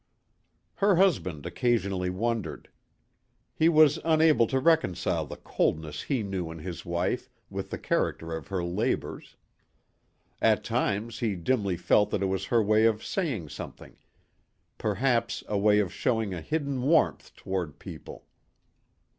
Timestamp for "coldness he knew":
5.37-6.49